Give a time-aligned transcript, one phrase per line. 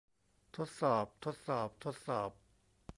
[0.57, 2.29] ทดสอบ ทดสอบ ทดสอบ